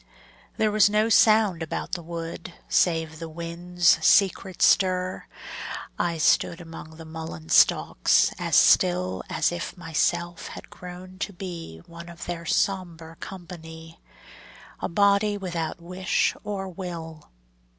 [0.57, 5.27] There was no sound about the wood Save the wind's secret stir.
[5.99, 11.83] I stood Among the mullein stalks as still As if myself had grown to be
[11.85, 13.99] One of their sombre company,
[14.79, 17.29] A body without wish or will.